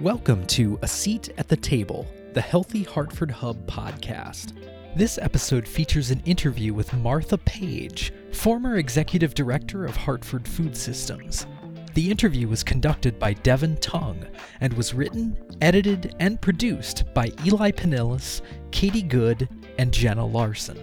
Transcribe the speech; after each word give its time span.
Welcome 0.00 0.46
to 0.46 0.78
A 0.80 0.88
Seat 0.88 1.28
at 1.36 1.48
the 1.48 1.58
Table, 1.58 2.06
the 2.32 2.40
Healthy 2.40 2.84
Hartford 2.84 3.30
Hub 3.30 3.66
podcast. 3.66 4.54
This 4.96 5.18
episode 5.18 5.68
features 5.68 6.10
an 6.10 6.22
interview 6.24 6.72
with 6.72 6.94
Martha 6.94 7.36
Page, 7.36 8.10
former 8.32 8.78
executive 8.78 9.34
director 9.34 9.84
of 9.84 9.94
Hartford 9.94 10.48
Food 10.48 10.74
Systems. 10.74 11.46
The 11.92 12.10
interview 12.10 12.48
was 12.48 12.62
conducted 12.62 13.18
by 13.18 13.34
Devin 13.34 13.76
Tung 13.76 14.24
and 14.62 14.72
was 14.72 14.94
written, 14.94 15.36
edited, 15.60 16.16
and 16.18 16.40
produced 16.40 17.04
by 17.12 17.30
Eli 17.44 17.70
Pinillis, 17.70 18.40
Katie 18.70 19.02
Good, 19.02 19.50
and 19.78 19.92
Jenna 19.92 20.24
Larson. 20.24 20.78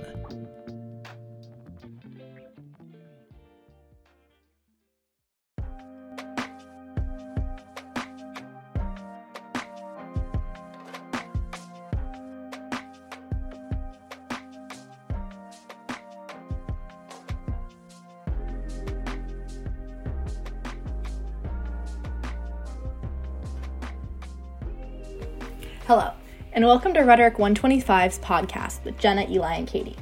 Hello, 25.88 26.12
and 26.52 26.66
welcome 26.66 26.94
to 26.96 27.00
Rhetoric 27.00 27.38
125's 27.38 28.20
podcast 28.20 28.84
with 28.84 28.98
Jenna, 28.98 29.26
Eli, 29.30 29.56
and 29.56 29.66
Katie. 29.66 29.96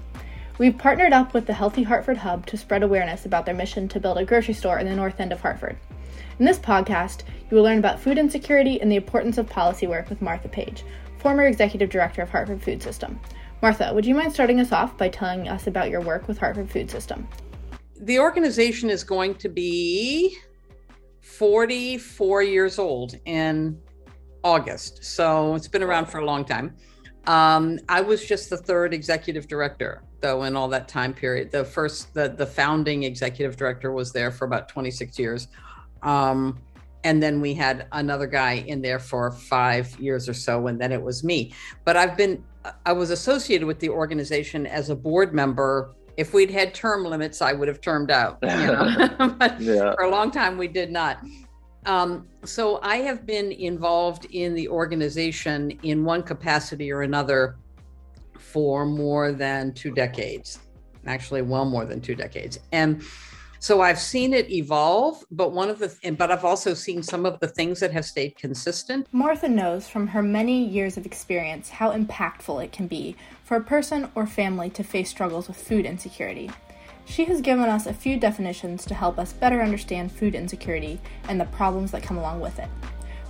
We've 0.57 0.76
partnered 0.76 1.13
up 1.13 1.35
with 1.35 1.45
the 1.45 1.53
Healthy 1.53 1.84
Hartford 1.84 2.17
Hub 2.17 2.48
to 2.48 2.57
spread 2.57 2.81
awareness 2.81 3.27
about 3.27 3.45
their 3.45 3.53
mission 3.53 3.88
to 3.90 3.99
build 3.99 4.17
a 4.17 4.26
grocery 4.26 4.55
store 4.55 4.79
in 4.79 4.88
the 4.88 4.95
north 4.95 5.20
end 5.20 5.31
of 5.31 5.41
Hartford. 5.41 5.77
In 6.40 6.45
this 6.45 6.57
podcast, 6.57 7.21
you 7.51 7.55
will 7.55 7.62
learn 7.62 7.77
about 7.77 7.99
food 7.99 8.18
insecurity 8.18 8.82
and 8.82 8.91
the 8.91 8.96
importance 8.96 9.37
of 9.37 9.48
policy 9.48 9.85
work 9.85 10.09
with 10.09 10.24
Martha 10.24 10.49
Page, 10.49 10.84
former 11.20 11.43
executive 11.43 11.91
director 11.91 12.24
of 12.24 12.31
Hartford 12.31 12.63
Food 12.63 12.81
System. 12.81 13.20
Martha, 13.62 13.93
would 13.93 14.07
you 14.07 14.15
mind 14.15 14.34
starting 14.34 14.59
us 14.59 14.71
off 14.71 14.98
by 14.98 15.07
telling 15.07 15.48
us 15.48 15.68
about 15.68 15.91
your 15.91 16.02
work 16.02 16.27
with 16.27 16.40
Hartford 16.40 16.71
Food 16.71 16.90
System? 16.90 17.27
The 18.02 18.18
organization 18.18 18.90
is 18.90 19.04
going 19.04 19.35
to 19.35 19.49
be 19.49 20.35
44 21.21 22.41
years 22.41 22.79
old 22.79 23.13
in 23.26 23.79
August. 24.46 25.04
So 25.04 25.55
it's 25.55 25.68
been 25.68 25.84
around 25.84 26.05
for 26.05 26.20
a 26.20 26.26
long 26.26 26.46
time. 26.46 26.76
Um, 27.26 27.79
I 27.90 28.01
was 28.01 28.24
just 28.24 28.52
the 28.52 28.57
third 28.57 28.93
executive 28.93 29.48
director, 29.48 30.04
though, 30.21 30.43
in 30.43 30.55
all 30.55 30.68
that 30.70 30.87
time 30.87 31.13
period. 31.13 31.52
The 31.52 31.65
first, 31.65 32.13
the 32.13 32.29
the 32.29 32.46
founding 32.46 33.04
executive 33.04 33.57
director 33.57 33.91
was 33.91 34.13
there 34.13 34.32
for 34.32 34.46
about 34.46 34.70
26 34.70 35.18
years, 35.18 35.48
um, 36.04 36.60
and 37.04 37.21
then 37.21 37.41
we 37.41 37.55
had 37.55 37.87
another 37.93 38.27
guy 38.27 38.63
in 38.68 38.84
there 38.84 38.99
for 38.99 39.32
five 39.32 39.99
years 39.99 40.29
or 40.29 40.35
so, 40.35 40.68
and 40.68 40.80
then 40.80 40.91
it 40.91 41.02
was 41.02 41.24
me. 41.24 41.52
But 41.84 41.98
I've 41.98 42.15
been, 42.15 42.43
I 42.85 42.93
was 42.93 43.09
associated 43.09 43.65
with 43.65 43.80
the 43.80 43.90
organization 43.90 44.68
as 44.68 44.91
a 44.91 44.96
board 44.96 45.34
member. 45.34 45.96
If 46.18 46.34
we'd 46.35 46.52
had 46.52 46.76
term 46.76 47.04
limits, 47.04 47.41
I 47.41 47.54
would 47.54 47.68
have 47.68 47.82
termed 47.82 48.12
out. 48.12 48.37
You 48.43 48.49
know? 48.49 49.35
but 49.40 49.59
yeah. 49.59 49.93
for 49.96 50.04
a 50.04 50.09
long 50.09 50.30
time, 50.30 50.59
we 50.59 50.68
did 50.68 50.91
not. 50.91 51.18
Um, 51.85 52.27
so 52.43 52.79
I 52.81 52.97
have 52.97 53.25
been 53.25 53.51
involved 53.51 54.25
in 54.31 54.53
the 54.53 54.67
organization 54.67 55.71
in 55.83 56.03
one 56.03 56.23
capacity 56.23 56.91
or 56.91 57.03
another 57.03 57.57
for 58.37 58.85
more 58.85 59.31
than 59.31 59.73
two 59.73 59.91
decades, 59.91 60.59
actually, 61.05 61.41
well 61.41 61.65
more 61.65 61.85
than 61.85 62.01
two 62.01 62.15
decades. 62.15 62.59
And 62.71 63.03
so 63.59 63.81
I've 63.81 63.99
seen 63.99 64.33
it 64.33 64.51
evolve, 64.51 65.23
but 65.31 65.51
one 65.51 65.69
of 65.69 65.79
the, 65.79 66.16
but 66.17 66.31
I've 66.31 66.45
also 66.45 66.73
seen 66.73 67.01
some 67.01 67.25
of 67.25 67.39
the 67.39 67.47
things 67.47 67.79
that 67.79 67.91
have 67.91 68.06
stayed 68.06 68.35
consistent. 68.35 69.07
Martha 69.11 69.47
knows 69.47 69.88
from 69.88 70.07
her 70.07 70.22
many 70.22 70.63
years 70.63 70.97
of 70.97 71.06
experience 71.06 71.69
how 71.69 71.91
impactful 71.91 72.63
it 72.63 72.72
can 72.72 72.88
be 72.88 73.16
for 73.44 73.57
a 73.57 73.63
person 73.63 74.12
or 74.13 74.28
family 74.28 74.69
to 74.72 74.84
face 74.84 75.09
struggles 75.09 75.47
with 75.47 75.57
food 75.57 75.85
insecurity. 75.85 76.51
She 77.06 77.26
has 77.26 77.40
given 77.40 77.70
us 77.70 77.86
a 77.86 77.94
few 77.94 78.20
definitions 78.20 78.84
to 78.86 78.96
help 78.96 79.20
us 79.20 79.32
better 79.32 79.62
understand 79.62 80.12
food 80.12 80.36
insecurity 80.36 81.00
and 81.30 81.40
the 81.40 81.46
problems 81.46 81.92
that 81.92 82.04
come 82.04 82.18
along 82.18 82.40
with 82.40 82.60
it. 82.60 82.68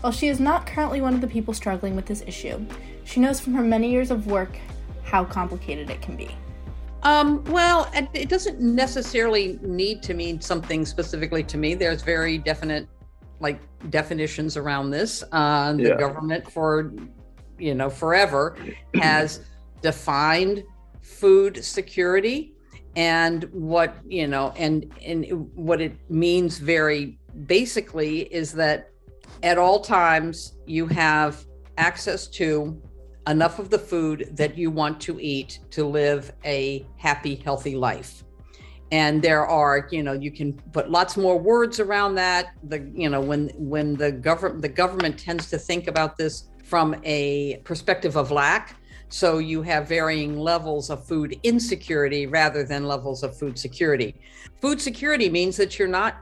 While 0.01 0.13
she 0.13 0.27
is 0.27 0.39
not 0.39 0.65
currently 0.65 1.01
one 1.01 1.13
of 1.13 1.21
the 1.21 1.27
people 1.27 1.53
struggling 1.53 1.95
with 1.95 2.05
this 2.05 2.23
issue, 2.25 2.65
she 3.03 3.19
knows 3.19 3.39
from 3.39 3.53
her 3.53 3.63
many 3.63 3.91
years 3.91 4.11
of 4.11 4.27
work 4.27 4.57
how 5.03 5.25
complicated 5.25 5.89
it 5.89 6.01
can 6.01 6.15
be. 6.15 6.29
Um, 7.03 7.43
well, 7.45 7.91
it 7.93 8.29
doesn't 8.29 8.59
necessarily 8.59 9.59
need 9.61 10.01
to 10.03 10.15
mean 10.15 10.41
something 10.41 10.85
specifically 10.85 11.43
to 11.43 11.57
me. 11.57 11.75
There's 11.75 12.01
very 12.01 12.39
definite, 12.39 12.87
like 13.39 13.59
definitions 13.91 14.57
around 14.57 14.89
this. 14.89 15.23
Uh, 15.31 15.73
the 15.73 15.89
yeah. 15.89 15.97
government, 15.97 16.51
for 16.51 16.93
you 17.59 17.75
know, 17.75 17.91
forever, 17.91 18.57
has 18.95 19.41
defined 19.81 20.63
food 21.01 21.63
security 21.63 22.54
and 22.95 23.43
what 23.51 23.97
you 24.07 24.27
know 24.27 24.53
and 24.57 24.91
and 25.05 25.25
what 25.55 25.81
it 25.81 25.97
means 26.09 26.57
very 26.59 27.17
basically 27.45 28.21
is 28.33 28.53
that 28.53 28.91
at 29.43 29.57
all 29.57 29.79
times 29.79 30.53
you 30.65 30.87
have 30.87 31.45
access 31.77 32.27
to 32.27 32.81
enough 33.27 33.59
of 33.59 33.69
the 33.69 33.79
food 33.79 34.29
that 34.33 34.57
you 34.57 34.71
want 34.71 35.01
to 35.01 35.19
eat 35.19 35.59
to 35.71 35.85
live 35.85 36.31
a 36.45 36.85
happy 36.97 37.35
healthy 37.35 37.75
life. 37.75 38.23
And 38.91 39.21
there 39.21 39.45
are 39.45 39.87
you 39.91 40.03
know 40.03 40.13
you 40.13 40.31
can 40.31 40.53
put 40.53 40.89
lots 40.89 41.17
more 41.17 41.37
words 41.37 41.79
around 41.79 42.15
that. 42.15 42.53
The 42.63 42.89
you 42.93 43.09
know 43.09 43.19
when 43.19 43.49
when 43.55 43.95
the 43.95 44.11
government 44.11 44.61
the 44.61 44.69
government 44.69 45.17
tends 45.17 45.49
to 45.49 45.57
think 45.57 45.87
about 45.87 46.17
this 46.17 46.49
from 46.63 46.95
a 47.03 47.57
perspective 47.63 48.15
of 48.15 48.31
lack 48.31 48.77
so 49.15 49.37
you 49.37 49.61
have 49.61 49.87
varying 49.87 50.37
levels 50.37 50.89
of 50.89 51.05
food 51.05 51.39
insecurity 51.43 52.27
rather 52.27 52.65
than 52.65 52.85
levels 52.85 53.23
of 53.23 53.33
food 53.37 53.57
security. 53.57 54.13
Food 54.59 54.81
security 54.81 55.29
means 55.29 55.55
that 55.55 55.79
you're 55.79 55.87
not 55.87 56.17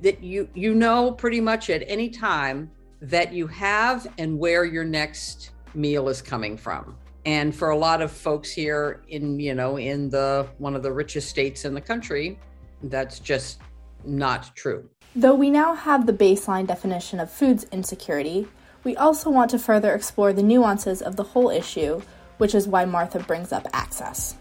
that 0.00 0.22
you 0.22 0.48
you 0.54 0.74
know 0.74 1.12
pretty 1.12 1.42
much 1.42 1.68
at 1.68 1.84
any 1.86 2.08
time 2.08 2.70
that 3.02 3.34
you 3.34 3.46
have 3.46 4.06
and 4.16 4.38
where 4.38 4.64
your 4.64 4.82
next 4.82 5.50
meal 5.74 6.08
is 6.08 6.22
coming 6.22 6.56
from. 6.56 6.96
And 7.26 7.54
for 7.54 7.68
a 7.68 7.76
lot 7.76 8.00
of 8.00 8.10
folks 8.10 8.50
here 8.50 9.02
in, 9.08 9.38
you 9.38 9.54
know, 9.54 9.76
in 9.76 10.08
the 10.08 10.48
one 10.56 10.74
of 10.74 10.82
the 10.82 10.92
richest 10.92 11.28
states 11.28 11.66
in 11.66 11.74
the 11.74 11.82
country, 11.82 12.38
that's 12.84 13.18
just 13.18 13.60
not 14.06 14.56
true. 14.56 14.88
Though 15.14 15.34
we 15.34 15.50
now 15.50 15.74
have 15.74 16.06
the 16.06 16.14
baseline 16.14 16.66
definition 16.66 17.20
of 17.20 17.30
foods 17.30 17.66
insecurity, 17.72 18.48
we 18.84 18.96
also 18.96 19.30
want 19.30 19.50
to 19.50 19.58
further 19.58 19.94
explore 19.94 20.32
the 20.32 20.42
nuances 20.42 21.02
of 21.02 21.16
the 21.16 21.22
whole 21.22 21.50
issue, 21.50 22.00
which 22.38 22.54
is 22.54 22.68
why 22.68 22.84
Martha 22.84 23.18
brings 23.20 23.50
up 23.50 23.66
access. 23.72 24.36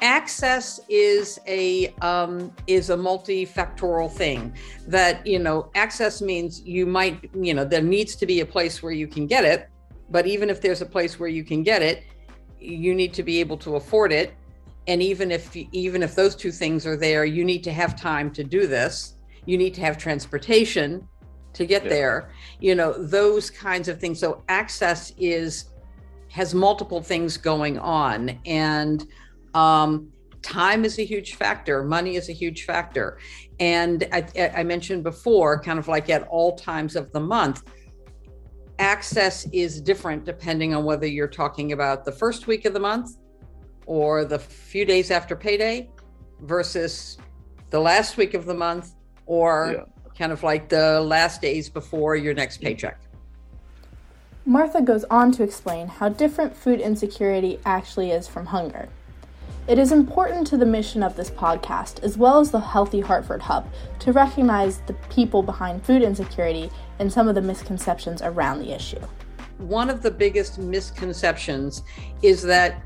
Access 0.00 0.78
is 0.88 1.38
a 1.46 1.88
um, 2.02 2.52
is 2.66 2.90
a 2.90 2.96
multifactorial 2.96 4.12
thing. 4.12 4.54
That 4.86 5.26
you 5.26 5.38
know, 5.38 5.70
access 5.74 6.20
means 6.20 6.60
you 6.60 6.86
might 6.86 7.30
you 7.34 7.54
know 7.54 7.64
there 7.64 7.82
needs 7.82 8.14
to 8.16 8.26
be 8.26 8.40
a 8.40 8.46
place 8.46 8.82
where 8.82 8.92
you 8.92 9.06
can 9.06 9.26
get 9.26 9.44
it, 9.44 9.68
but 10.10 10.26
even 10.26 10.50
if 10.50 10.60
there's 10.60 10.82
a 10.82 10.86
place 10.86 11.18
where 11.18 11.30
you 11.30 11.44
can 11.44 11.62
get 11.62 11.82
it, 11.82 12.04
you 12.60 12.94
need 12.94 13.14
to 13.14 13.22
be 13.22 13.40
able 13.40 13.56
to 13.58 13.76
afford 13.76 14.12
it. 14.12 14.34
And 14.86 15.02
even 15.02 15.30
if 15.30 15.56
even 15.56 16.02
if 16.02 16.14
those 16.14 16.36
two 16.36 16.52
things 16.52 16.86
are 16.86 16.96
there, 16.96 17.24
you 17.24 17.44
need 17.44 17.64
to 17.64 17.72
have 17.72 17.98
time 17.98 18.30
to 18.32 18.44
do 18.44 18.66
this. 18.66 19.14
You 19.46 19.56
need 19.56 19.74
to 19.74 19.80
have 19.80 19.96
transportation 19.96 21.08
to 21.56 21.66
get 21.66 21.82
yeah. 21.84 21.88
there 21.88 22.30
you 22.60 22.74
know 22.74 22.92
those 22.92 23.50
kinds 23.50 23.88
of 23.88 24.00
things. 24.00 24.18
So 24.18 24.42
access 24.48 25.12
is 25.18 25.66
has 26.30 26.54
multiple 26.54 27.02
things 27.02 27.36
going 27.36 27.78
on. 27.78 28.38
And 28.44 29.06
um, 29.54 30.12
time 30.42 30.84
is 30.84 30.98
a 30.98 31.04
huge 31.04 31.34
factor. 31.34 31.82
Money 31.82 32.16
is 32.16 32.28
a 32.28 32.32
huge 32.32 32.64
factor. 32.64 33.18
And 33.58 34.06
I, 34.12 34.52
I 34.54 34.62
mentioned 34.62 35.02
before 35.02 35.60
kind 35.60 35.78
of 35.78 35.88
like 35.88 36.10
at 36.10 36.26
all 36.28 36.56
times 36.56 36.96
of 36.96 37.12
the 37.12 37.20
month 37.20 37.62
access 38.78 39.46
is 39.52 39.80
different 39.80 40.26
depending 40.26 40.74
on 40.74 40.84
whether 40.84 41.06
you're 41.06 41.26
talking 41.26 41.72
about 41.72 42.04
the 42.04 42.12
first 42.12 42.46
week 42.46 42.66
of 42.66 42.74
the 42.74 42.80
month 42.80 43.16
or 43.86 44.26
the 44.26 44.38
few 44.38 44.84
days 44.84 45.10
after 45.10 45.34
payday 45.34 45.88
versus 46.42 47.16
the 47.70 47.80
last 47.80 48.18
week 48.18 48.34
of 48.34 48.44
the 48.44 48.52
month 48.52 48.92
or 49.24 49.76
yeah 49.78 49.95
kind 50.18 50.32
of 50.32 50.42
like 50.42 50.68
the 50.68 51.00
last 51.00 51.40
days 51.40 51.68
before 51.68 52.16
your 52.16 52.34
next 52.34 52.60
paycheck. 52.60 52.98
Martha 54.44 54.80
goes 54.80 55.04
on 55.10 55.32
to 55.32 55.42
explain 55.42 55.88
how 55.88 56.08
different 56.08 56.56
food 56.56 56.80
insecurity 56.80 57.58
actually 57.64 58.12
is 58.12 58.28
from 58.28 58.46
hunger. 58.46 58.88
It 59.66 59.80
is 59.80 59.90
important 59.90 60.46
to 60.46 60.56
the 60.56 60.64
mission 60.64 61.02
of 61.02 61.16
this 61.16 61.30
podcast, 61.30 62.00
as 62.04 62.16
well 62.16 62.38
as 62.38 62.52
the 62.52 62.60
Healthy 62.60 63.00
Hartford 63.00 63.42
Hub, 63.42 63.66
to 63.98 64.12
recognize 64.12 64.78
the 64.86 64.92
people 65.10 65.42
behind 65.42 65.84
food 65.84 66.02
insecurity 66.02 66.70
and 67.00 67.12
some 67.12 67.26
of 67.26 67.34
the 67.34 67.42
misconceptions 67.42 68.22
around 68.22 68.60
the 68.60 68.72
issue. 68.72 69.00
One 69.58 69.90
of 69.90 70.02
the 70.02 70.10
biggest 70.12 70.58
misconceptions 70.58 71.82
is 72.22 72.42
that 72.42 72.80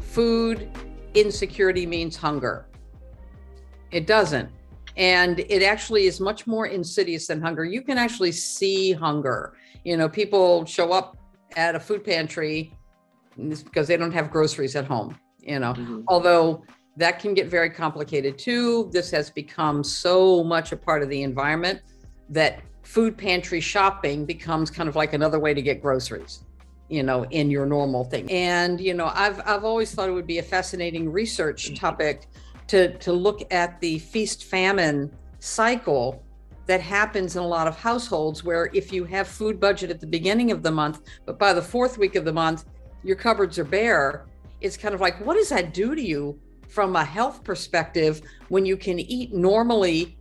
food 0.00 0.68
insecurity 1.14 1.86
means 1.86 2.16
hunger. 2.16 2.66
It 3.92 4.08
doesn't 4.08 4.50
and 4.96 5.40
it 5.40 5.62
actually 5.62 6.06
is 6.06 6.20
much 6.20 6.46
more 6.46 6.66
insidious 6.66 7.26
than 7.26 7.40
hunger. 7.40 7.64
You 7.64 7.82
can 7.82 7.98
actually 7.98 8.32
see 8.32 8.92
hunger. 8.92 9.54
You 9.84 9.96
know 9.96 10.08
people 10.08 10.64
show 10.64 10.92
up 10.92 11.16
at 11.56 11.74
a 11.74 11.80
food 11.80 12.04
pantry 12.04 12.72
because 13.36 13.86
they 13.86 13.96
don't 13.96 14.12
have 14.12 14.30
groceries 14.30 14.74
at 14.76 14.86
home 14.86 15.16
you 15.46 15.58
know. 15.58 15.72
Mm-hmm. 15.72 16.00
although 16.08 16.64
that 16.96 17.18
can 17.18 17.34
get 17.34 17.48
very 17.48 17.68
complicated 17.70 18.38
too. 18.38 18.88
This 18.90 19.10
has 19.10 19.30
become 19.30 19.84
so 19.84 20.42
much 20.42 20.72
a 20.72 20.76
part 20.76 21.02
of 21.02 21.10
the 21.10 21.22
environment 21.22 21.82
that 22.30 22.60
food 22.82 23.18
pantry 23.18 23.60
shopping 23.60 24.24
becomes 24.24 24.70
kind 24.70 24.88
of 24.88 24.96
like 24.96 25.12
another 25.12 25.38
way 25.38 25.52
to 25.52 25.60
get 25.60 25.82
groceries 25.82 26.44
you 26.88 27.02
know 27.02 27.24
in 27.26 27.50
your 27.50 27.66
normal 27.66 28.04
thing. 28.04 28.30
And 28.30 28.80
you 28.80 28.94
know 28.94 29.10
i've 29.14 29.40
i've 29.44 29.64
always 29.64 29.92
thought 29.92 30.08
it 30.08 30.12
would 30.12 30.26
be 30.26 30.38
a 30.38 30.42
fascinating 30.42 31.10
research 31.10 31.66
mm-hmm. 31.66 31.74
topic 31.74 32.28
to 32.68 32.96
to 32.98 33.12
look 33.12 33.42
at 33.52 33.80
the 33.80 33.98
feast 33.98 34.44
famine 34.44 35.14
cycle 35.38 36.22
that 36.66 36.80
happens 36.80 37.36
in 37.36 37.42
a 37.42 37.46
lot 37.46 37.68
of 37.68 37.78
households 37.78 38.42
where 38.42 38.70
if 38.74 38.92
you 38.92 39.04
have 39.04 39.28
food 39.28 39.60
budget 39.60 39.90
at 39.90 40.00
the 40.00 40.06
beginning 40.06 40.50
of 40.50 40.62
the 40.62 40.70
month 40.70 41.02
but 41.24 41.38
by 41.38 41.52
the 41.52 41.62
fourth 41.62 41.98
week 41.98 42.16
of 42.16 42.24
the 42.24 42.32
month 42.32 42.64
your 43.04 43.16
cupboards 43.16 43.58
are 43.58 43.64
bare 43.64 44.26
it's 44.60 44.76
kind 44.76 44.94
of 44.94 45.00
like 45.00 45.24
what 45.24 45.34
does 45.34 45.48
that 45.48 45.72
do 45.72 45.94
to 45.94 46.02
you 46.02 46.38
from 46.68 46.96
a 46.96 47.04
health 47.04 47.44
perspective 47.44 48.20
when 48.48 48.66
you 48.66 48.76
can 48.76 48.98
eat 48.98 49.32
normally 49.32 50.18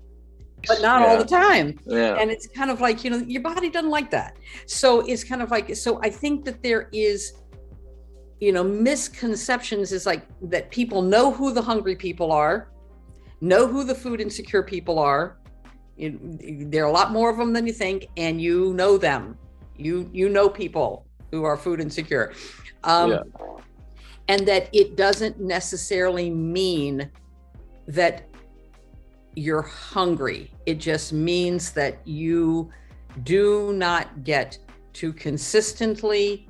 but 0.68 0.82
not 0.82 1.02
yeah. 1.02 1.08
all 1.08 1.18
the 1.18 1.26
time 1.26 1.78
yeah. 1.86 2.16
and 2.20 2.32
it's 2.32 2.48
kind 2.48 2.72
of 2.72 2.82
like 2.82 3.04
you 3.04 3.10
know 3.10 3.18
your 3.18 3.42
body 3.42 3.70
doesn't 3.70 3.90
like 3.90 4.10
that 4.12 4.38
so 4.68 5.02
it's 5.02 5.24
kind 5.24 5.42
of 5.42 5.52
like 5.52 5.76
so 5.76 6.00
i 6.04 6.10
think 6.10 6.46
that 6.46 6.62
there 6.62 6.90
is 6.92 7.34
you 8.40 8.52
know 8.52 8.64
misconceptions 8.64 9.92
is 9.92 10.06
like 10.06 10.26
that 10.42 10.70
people 10.70 11.02
know 11.02 11.32
who 11.32 11.54
the 11.54 11.62
hungry 11.62 11.96
people 11.96 12.32
are 12.32 12.70
know 13.42 13.68
who 13.68 13.84
the 13.84 13.96
food 13.96 14.22
insecure 14.22 14.64
people 14.64 15.00
are. 15.00 15.38
You, 15.98 16.20
there 16.70 16.84
are 16.84 16.90
a 16.90 16.92
lot 16.92 17.12
more 17.12 17.30
of 17.30 17.38
them 17.38 17.54
than 17.54 17.66
you 17.66 17.74
think 17.74 18.08
and 18.18 18.42
you 18.42 18.74
know 18.74 18.98
them. 18.98 19.38
You 19.78 20.10
you 20.14 20.30
know 20.30 20.50
people 20.50 21.06
who 21.32 21.44
are 21.44 21.58
food 21.58 21.80
insecure. 21.80 22.34
Um, 22.84 23.12
yeah. 23.12 23.22
and 24.28 24.48
that 24.48 24.70
it 24.74 24.96
doesn't 24.96 25.40
necessarily 25.40 26.30
mean 26.30 27.10
that 27.88 28.28
you're 29.36 29.64
hungry. 29.64 30.52
It 30.66 30.76
just 30.76 31.14
means 31.14 31.72
that 31.72 32.06
you 32.08 32.72
do 33.24 33.74
not 33.74 34.24
get 34.24 34.58
to 34.94 35.12
consistently 35.12 36.48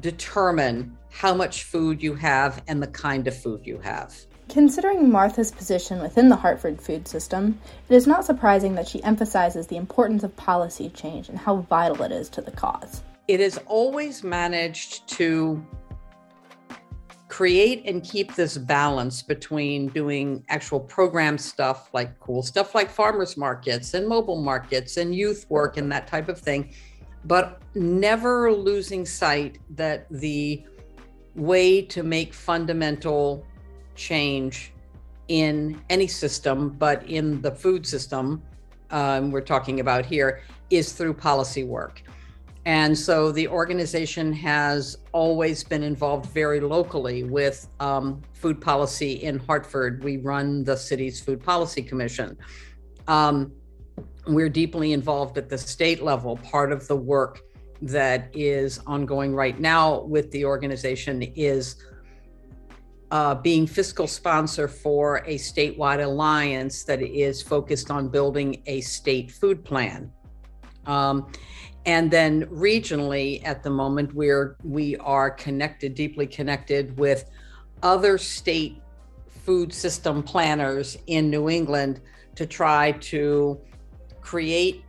determine 0.00 0.96
how 1.10 1.34
much 1.34 1.64
food 1.64 2.02
you 2.02 2.14
have 2.14 2.62
and 2.68 2.82
the 2.82 2.86
kind 2.88 3.26
of 3.26 3.36
food 3.36 3.66
you 3.66 3.78
have. 3.78 4.14
Considering 4.48 5.10
Martha's 5.10 5.50
position 5.50 6.00
within 6.00 6.28
the 6.28 6.36
Hartford 6.36 6.80
food 6.80 7.08
system, 7.08 7.58
it 7.88 7.94
is 7.94 8.06
not 8.06 8.24
surprising 8.24 8.74
that 8.76 8.86
she 8.86 9.02
emphasizes 9.02 9.66
the 9.66 9.76
importance 9.76 10.22
of 10.22 10.36
policy 10.36 10.88
change 10.90 11.28
and 11.28 11.38
how 11.38 11.56
vital 11.56 12.02
it 12.02 12.12
is 12.12 12.28
to 12.28 12.40
the 12.40 12.52
cause. 12.52 13.02
It 13.26 13.40
has 13.40 13.58
always 13.66 14.22
managed 14.22 15.08
to 15.08 15.64
create 17.28 17.84
and 17.86 18.04
keep 18.04 18.34
this 18.36 18.56
balance 18.56 19.20
between 19.20 19.88
doing 19.88 20.44
actual 20.48 20.78
program 20.78 21.36
stuff 21.36 21.90
like 21.92 22.18
cool 22.20 22.42
stuff 22.42 22.74
like 22.74 22.88
farmers 22.88 23.36
markets 23.36 23.94
and 23.94 24.06
mobile 24.06 24.40
markets 24.40 24.96
and 24.96 25.14
youth 25.14 25.44
work 25.50 25.76
and 25.76 25.90
that 25.90 26.06
type 26.06 26.28
of 26.28 26.38
thing, 26.38 26.72
but 27.26 27.60
never 27.74 28.52
losing 28.52 29.04
sight 29.04 29.58
that 29.70 30.06
the 30.10 30.64
way 31.34 31.82
to 31.82 32.02
make 32.02 32.32
fundamental 32.32 33.44
change 33.94 34.72
in 35.28 35.80
any 35.90 36.06
system, 36.06 36.70
but 36.70 37.02
in 37.08 37.40
the 37.42 37.50
food 37.50 37.86
system 37.86 38.42
um, 38.90 39.30
we're 39.30 39.40
talking 39.40 39.80
about 39.80 40.06
here, 40.06 40.42
is 40.70 40.92
through 40.92 41.14
policy 41.14 41.64
work. 41.64 42.02
And 42.64 42.98
so 42.98 43.30
the 43.30 43.46
organization 43.46 44.32
has 44.32 44.98
always 45.12 45.62
been 45.62 45.84
involved 45.84 46.26
very 46.32 46.60
locally 46.60 47.22
with 47.22 47.68
um, 47.78 48.22
food 48.32 48.60
policy 48.60 49.12
in 49.22 49.38
Hartford. 49.38 50.02
We 50.02 50.16
run 50.16 50.64
the 50.64 50.76
city's 50.76 51.20
Food 51.20 51.42
Policy 51.44 51.82
Commission. 51.82 52.36
Um, 53.06 53.52
we're 54.26 54.48
deeply 54.48 54.92
involved 54.92 55.38
at 55.38 55.48
the 55.48 55.58
state 55.58 56.02
level. 56.02 56.36
Part 56.38 56.72
of 56.72 56.86
the 56.88 56.96
work 56.96 57.42
that 57.82 58.30
is 58.34 58.80
ongoing 58.86 59.34
right 59.34 59.58
now 59.60 60.00
with 60.00 60.30
the 60.30 60.44
organization 60.44 61.22
is 61.22 61.76
uh, 63.10 63.34
being 63.34 63.66
fiscal 63.66 64.06
sponsor 64.06 64.66
for 64.66 65.18
a 65.26 65.36
statewide 65.36 66.02
alliance 66.02 66.82
that 66.84 67.00
is 67.02 67.40
focused 67.40 67.90
on 67.90 68.08
building 68.08 68.62
a 68.66 68.80
state 68.80 69.30
food 69.30 69.64
plan. 69.64 70.10
Um, 70.86 71.30
and 71.84 72.10
then 72.10 72.46
regionally, 72.46 73.46
at 73.46 73.62
the 73.62 73.70
moment, 73.70 74.12
we're 74.12 74.56
we 74.64 74.96
are 74.96 75.30
connected, 75.30 75.94
deeply 75.94 76.26
connected 76.26 76.98
with 76.98 77.30
other 77.82 78.18
state 78.18 78.82
food 79.28 79.72
system 79.72 80.22
planners 80.22 80.98
in 81.06 81.30
New 81.30 81.48
England 81.48 82.00
to 82.34 82.44
try 82.44 82.90
to 82.92 83.60
create 84.26 84.82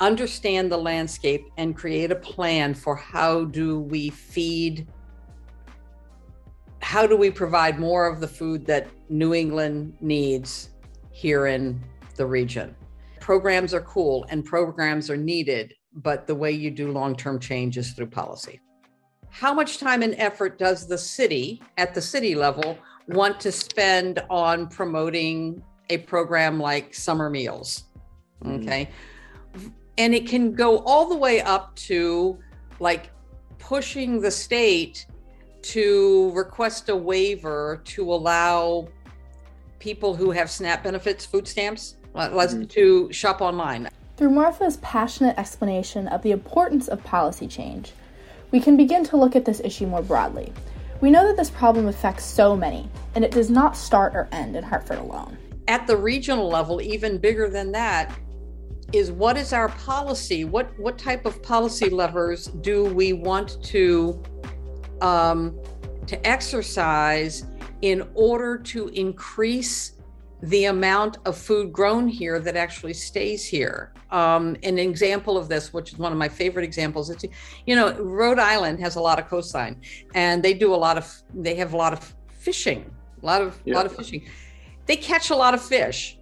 understand 0.00 0.70
the 0.70 0.76
landscape 0.76 1.46
and 1.56 1.74
create 1.74 2.12
a 2.12 2.16
plan 2.16 2.74
for 2.74 2.94
how 2.94 3.46
do 3.46 3.80
we 3.80 4.10
feed 4.10 4.86
how 6.80 7.06
do 7.06 7.16
we 7.16 7.30
provide 7.30 7.78
more 7.78 8.06
of 8.06 8.20
the 8.20 8.28
food 8.28 8.64
that 8.66 8.86
New 9.08 9.34
England 9.34 9.96
needs 10.00 10.70
here 11.10 11.46
in 11.46 11.82
the 12.16 12.24
region. 12.24 12.76
Programs 13.20 13.74
are 13.74 13.80
cool 13.80 14.24
and 14.30 14.44
programs 14.44 15.10
are 15.10 15.16
needed, 15.16 15.74
but 15.92 16.26
the 16.26 16.34
way 16.34 16.52
you 16.52 16.70
do 16.70 16.92
long-term 16.92 17.40
change 17.40 17.76
is 17.76 17.92
through 17.92 18.06
policy. 18.06 18.60
How 19.30 19.52
much 19.52 19.78
time 19.78 20.02
and 20.02 20.14
effort 20.16 20.58
does 20.58 20.86
the 20.86 20.96
city 20.96 21.60
at 21.76 21.94
the 21.94 22.00
city 22.00 22.34
level 22.34 22.78
want 23.08 23.40
to 23.40 23.50
spend 23.50 24.22
on 24.30 24.68
promoting 24.68 25.62
a 25.90 25.98
program 25.98 26.60
like 26.60 26.94
summer 26.94 27.28
meals? 27.28 27.87
Mm-hmm. 28.44 28.62
Okay. 28.62 28.88
Mm-hmm 29.54 29.68
and 29.98 30.14
it 30.14 30.26
can 30.26 30.52
go 30.54 30.78
all 30.78 31.08
the 31.08 31.16
way 31.16 31.42
up 31.42 31.74
to 31.74 32.38
like 32.80 33.10
pushing 33.58 34.20
the 34.20 34.30
state 34.30 35.04
to 35.60 36.30
request 36.34 36.88
a 36.88 36.96
waiver 36.96 37.82
to 37.84 38.10
allow 38.14 38.88
people 39.80 40.14
who 40.14 40.30
have 40.30 40.48
SNAP 40.50 40.84
benefits, 40.84 41.26
food 41.26 41.46
stamps, 41.46 41.96
mm-hmm. 42.14 42.64
to 42.64 43.12
shop 43.12 43.40
online. 43.40 43.88
Through 44.16 44.30
Martha's 44.30 44.78
passionate 44.78 45.36
explanation 45.36 46.08
of 46.08 46.22
the 46.22 46.30
importance 46.30 46.88
of 46.88 47.02
policy 47.04 47.46
change, 47.46 47.92
we 48.50 48.60
can 48.60 48.76
begin 48.76 49.04
to 49.04 49.16
look 49.16 49.36
at 49.36 49.44
this 49.44 49.60
issue 49.60 49.86
more 49.86 50.02
broadly. 50.02 50.52
We 51.00 51.10
know 51.10 51.26
that 51.26 51.36
this 51.36 51.50
problem 51.50 51.86
affects 51.86 52.24
so 52.24 52.56
many, 52.56 52.88
and 53.14 53.24
it 53.24 53.30
does 53.30 53.50
not 53.50 53.76
start 53.76 54.14
or 54.14 54.28
end 54.32 54.56
in 54.56 54.64
Hartford 54.64 54.98
alone. 54.98 55.36
At 55.68 55.86
the 55.86 55.96
regional 55.96 56.48
level, 56.48 56.80
even 56.80 57.18
bigger 57.18 57.48
than 57.48 57.70
that, 57.72 58.12
is 58.92 59.12
what 59.12 59.36
is 59.36 59.52
our 59.52 59.68
policy? 59.70 60.44
What 60.44 60.70
what 60.78 60.98
type 60.98 61.26
of 61.26 61.42
policy 61.42 61.90
levers 61.90 62.46
do 62.46 62.84
we 62.84 63.12
want 63.12 63.62
to 63.64 64.22
um, 65.00 65.58
to 66.06 66.26
exercise 66.26 67.44
in 67.82 68.08
order 68.14 68.58
to 68.58 68.88
increase 68.88 69.92
the 70.42 70.66
amount 70.66 71.18
of 71.24 71.36
food 71.36 71.72
grown 71.72 72.06
here 72.06 72.38
that 72.38 72.56
actually 72.56 72.94
stays 72.94 73.44
here. 73.44 73.92
Um, 74.10 74.56
an 74.62 74.78
example 74.78 75.36
of 75.36 75.48
this, 75.48 75.72
which 75.72 75.92
is 75.92 75.98
one 75.98 76.12
of 76.12 76.18
my 76.18 76.28
favorite 76.28 76.64
examples, 76.64 77.10
it's 77.10 77.24
you 77.66 77.76
know 77.76 77.92
Rhode 77.94 78.38
Island 78.38 78.80
has 78.80 78.96
a 78.96 79.00
lot 79.00 79.18
of 79.18 79.28
coastline, 79.28 79.80
and 80.14 80.42
they 80.42 80.54
do 80.54 80.74
a 80.74 80.76
lot 80.76 80.96
of 80.96 81.12
they 81.34 81.54
have 81.56 81.74
a 81.74 81.76
lot 81.76 81.92
of 81.92 82.14
fishing, 82.28 82.90
a 83.22 83.26
lot 83.26 83.42
of 83.42 83.60
a 83.66 83.72
lot 83.72 83.84
of 83.84 83.94
fishing. 83.94 84.24
They 84.86 84.96
catch 84.96 85.28
a 85.28 85.36
lot 85.36 85.52
of 85.52 85.62
fish 85.62 86.17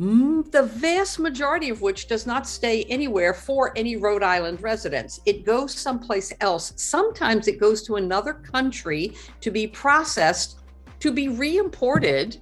Mm, 0.00 0.50
the 0.50 0.62
vast 0.62 1.18
majority 1.18 1.68
of 1.68 1.82
which 1.82 2.08
does 2.08 2.26
not 2.26 2.48
stay 2.48 2.84
anywhere 2.84 3.34
for 3.34 3.76
any 3.76 3.96
Rhode 3.96 4.22
Island 4.22 4.62
residents. 4.62 5.20
It 5.26 5.44
goes 5.44 5.74
someplace 5.74 6.32
else. 6.40 6.72
Sometimes 6.76 7.48
it 7.48 7.60
goes 7.60 7.82
to 7.82 7.96
another 7.96 8.32
country 8.32 9.14
to 9.42 9.50
be 9.50 9.66
processed, 9.66 10.60
to 11.00 11.12
be 11.12 11.28
re-imported 11.28 12.38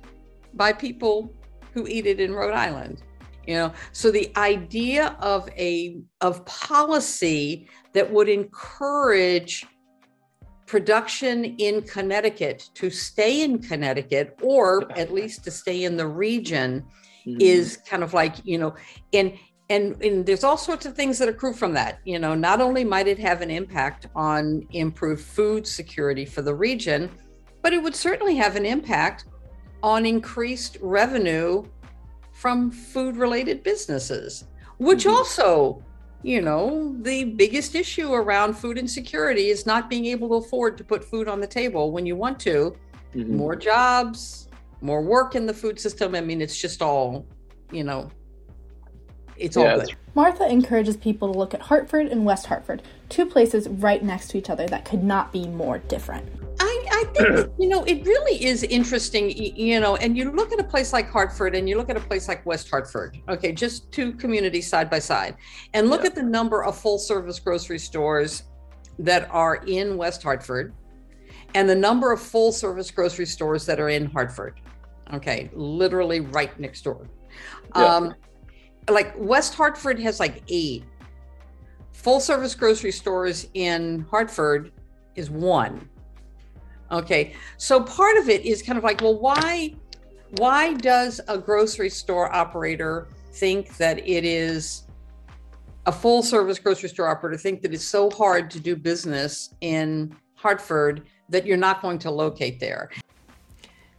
by 0.54 0.72
people 0.72 1.34
who 1.74 1.88
eat 1.88 2.06
it 2.06 2.20
in 2.20 2.32
Rhode 2.32 2.54
Island. 2.54 3.02
You 3.44 3.54
know, 3.54 3.72
so 3.90 4.12
the 4.12 4.30
idea 4.36 5.16
of 5.18 5.48
a 5.56 6.00
of 6.20 6.44
policy 6.44 7.68
that 7.92 8.08
would 8.08 8.28
encourage 8.28 9.66
production 10.66 11.44
in 11.56 11.82
Connecticut 11.82 12.70
to 12.74 12.88
stay 12.88 13.42
in 13.42 13.58
Connecticut 13.58 14.38
or 14.42 14.92
at 14.96 15.12
least 15.12 15.42
to 15.44 15.50
stay 15.50 15.84
in 15.84 15.96
the 15.96 16.06
region 16.06 16.84
mm-hmm. 17.26 17.40
is 17.40 17.78
kind 17.88 18.02
of 18.02 18.14
like 18.14 18.36
you 18.44 18.58
know 18.58 18.74
and 19.12 19.32
and, 19.70 20.02
and 20.02 20.24
there's 20.24 20.44
all 20.44 20.56
sorts 20.56 20.86
of 20.86 20.94
things 20.94 21.18
that 21.18 21.28
accrue 21.28 21.52
from 21.52 21.72
that 21.74 21.98
you 22.04 22.18
know 22.18 22.34
not 22.34 22.60
only 22.60 22.84
might 22.84 23.06
it 23.06 23.18
have 23.18 23.42
an 23.42 23.50
impact 23.50 24.06
on 24.14 24.66
improved 24.70 25.22
food 25.22 25.66
security 25.66 26.24
for 26.24 26.42
the 26.42 26.54
region 26.54 27.10
but 27.62 27.72
it 27.72 27.82
would 27.82 27.94
certainly 27.94 28.36
have 28.36 28.56
an 28.56 28.64
impact 28.64 29.24
on 29.82 30.06
increased 30.06 30.78
revenue 30.80 31.64
from 32.32 32.70
food 32.70 33.16
related 33.16 33.62
businesses, 33.62 34.44
which 34.78 35.00
mm-hmm. 35.00 35.16
also, 35.16 35.82
you 36.22 36.40
know, 36.40 36.94
the 37.02 37.24
biggest 37.24 37.74
issue 37.74 38.12
around 38.12 38.54
food 38.54 38.78
insecurity 38.78 39.48
is 39.48 39.66
not 39.66 39.90
being 39.90 40.06
able 40.06 40.28
to 40.28 40.34
afford 40.46 40.78
to 40.78 40.84
put 40.84 41.04
food 41.04 41.28
on 41.28 41.40
the 41.40 41.46
table 41.46 41.90
when 41.90 42.06
you 42.06 42.16
want 42.16 42.38
to. 42.40 42.76
Mm-hmm. 43.14 43.36
More 43.36 43.56
jobs, 43.56 44.47
more 44.80 45.02
work 45.02 45.34
in 45.34 45.46
the 45.46 45.54
food 45.54 45.80
system. 45.80 46.14
I 46.14 46.20
mean, 46.20 46.40
it's 46.40 46.56
just 46.56 46.82
all, 46.82 47.26
you 47.72 47.84
know, 47.84 48.10
it's 49.36 49.56
yeah, 49.56 49.72
all 49.72 49.80
good. 49.80 49.96
Martha 50.14 50.48
encourages 50.48 50.96
people 50.96 51.32
to 51.32 51.38
look 51.38 51.54
at 51.54 51.60
Hartford 51.60 52.06
and 52.06 52.24
West 52.24 52.46
Hartford, 52.46 52.82
two 53.08 53.24
places 53.24 53.68
right 53.68 54.02
next 54.02 54.28
to 54.28 54.38
each 54.38 54.50
other 54.50 54.66
that 54.66 54.84
could 54.84 55.02
not 55.02 55.32
be 55.32 55.46
more 55.46 55.78
different. 55.78 56.28
I, 56.60 56.86
I 56.90 57.04
think 57.14 57.52
you 57.58 57.68
know 57.68 57.84
it 57.84 58.04
really 58.04 58.44
is 58.44 58.64
interesting, 58.64 59.30
you 59.30 59.78
know, 59.78 59.96
and 59.96 60.16
you 60.16 60.32
look 60.32 60.52
at 60.52 60.58
a 60.58 60.64
place 60.64 60.92
like 60.92 61.08
Hartford 61.08 61.54
and 61.54 61.68
you 61.68 61.76
look 61.76 61.88
at 61.88 61.96
a 61.96 62.00
place 62.00 62.26
like 62.26 62.44
West 62.46 62.68
Hartford, 62.68 63.18
okay, 63.28 63.52
just 63.52 63.90
two 63.92 64.12
communities 64.12 64.68
side 64.68 64.90
by 64.90 64.98
side, 64.98 65.36
and 65.74 65.88
look 65.88 66.00
yeah. 66.00 66.08
at 66.08 66.14
the 66.14 66.22
number 66.22 66.64
of 66.64 66.76
full 66.76 66.98
service 66.98 67.38
grocery 67.38 67.78
stores 67.78 68.44
that 68.98 69.28
are 69.30 69.56
in 69.66 69.96
West 69.96 70.22
Hartford 70.22 70.74
and 71.54 71.68
the 71.68 71.74
number 71.74 72.12
of 72.12 72.20
full 72.20 72.52
service 72.52 72.90
grocery 72.90 73.26
stores 73.26 73.66
that 73.66 73.80
are 73.80 73.88
in 73.88 74.06
Hartford. 74.06 74.60
Okay, 75.12 75.50
literally 75.54 76.20
right 76.20 76.58
next 76.60 76.82
door. 76.82 77.06
Yeah. 77.74 77.84
Um, 77.84 78.14
like 78.90 79.14
West 79.16 79.54
Hartford 79.54 79.98
has 80.00 80.20
like 80.20 80.42
eight 80.48 80.84
full 81.92 82.20
service 82.20 82.54
grocery 82.54 82.92
stores 82.92 83.48
in 83.54 84.06
Hartford 84.10 84.72
is 85.14 85.30
one. 85.30 85.88
Okay. 86.90 87.34
So 87.56 87.82
part 87.82 88.16
of 88.16 88.28
it 88.28 88.46
is 88.46 88.62
kind 88.62 88.78
of 88.78 88.84
like, 88.84 89.00
well, 89.00 89.18
why 89.18 89.74
why 90.36 90.74
does 90.74 91.20
a 91.28 91.38
grocery 91.38 91.90
store 91.90 92.34
operator 92.34 93.08
think 93.32 93.76
that 93.78 93.98
it 94.06 94.24
is 94.24 94.84
a 95.86 95.92
full 95.92 96.22
service 96.22 96.58
grocery 96.58 96.88
store 96.88 97.08
operator 97.08 97.38
think 97.38 97.62
that 97.62 97.72
it's 97.72 97.84
so 97.84 98.10
hard 98.10 98.50
to 98.50 98.60
do 98.60 98.76
business 98.76 99.54
in 99.62 100.14
Hartford 100.34 101.02
that 101.28 101.46
you're 101.46 101.56
not 101.56 101.82
going 101.82 101.98
to 102.00 102.10
locate 102.10 102.60
there? 102.60 102.90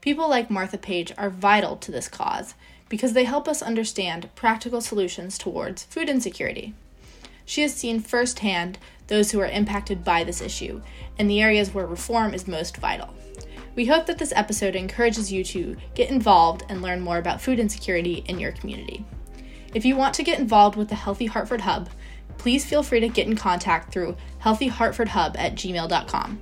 People 0.01 0.29
like 0.29 0.49
Martha 0.49 0.77
Page 0.77 1.11
are 1.17 1.29
vital 1.29 1.75
to 1.77 1.91
this 1.91 2.07
cause 2.07 2.55
because 2.87 3.13
they 3.13 3.25
help 3.25 3.47
us 3.47 3.61
understand 3.61 4.33
practical 4.35 4.81
solutions 4.81 5.37
towards 5.37 5.83
food 5.83 6.09
insecurity. 6.09 6.73
She 7.45 7.61
has 7.61 7.73
seen 7.73 7.99
firsthand 7.99 8.77
those 9.07 9.31
who 9.31 9.39
are 9.39 9.47
impacted 9.47 10.03
by 10.03 10.23
this 10.23 10.41
issue 10.41 10.81
and 11.17 11.29
the 11.29 11.41
areas 11.41 11.73
where 11.73 11.85
reform 11.85 12.33
is 12.33 12.47
most 12.47 12.77
vital. 12.77 13.13
We 13.75 13.85
hope 13.85 14.05
that 14.07 14.17
this 14.17 14.33
episode 14.35 14.75
encourages 14.75 15.31
you 15.31 15.43
to 15.45 15.75
get 15.95 16.09
involved 16.09 16.63
and 16.69 16.81
learn 16.81 17.01
more 17.01 17.17
about 17.17 17.41
food 17.41 17.59
insecurity 17.59 18.23
in 18.27 18.39
your 18.39 18.51
community. 18.51 19.05
If 19.73 19.85
you 19.85 19.95
want 19.95 20.13
to 20.15 20.23
get 20.23 20.39
involved 20.39 20.75
with 20.75 20.89
the 20.89 20.95
Healthy 20.95 21.27
Hartford 21.27 21.61
Hub, 21.61 21.89
please 22.37 22.65
feel 22.65 22.83
free 22.83 22.99
to 22.99 23.07
get 23.07 23.27
in 23.27 23.35
contact 23.35 23.93
through 23.93 24.15
healthyhartfordhub 24.43 25.35
at 25.37 25.55
gmail.com. 25.55 26.41